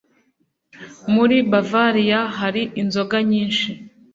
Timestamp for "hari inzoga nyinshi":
2.39-3.69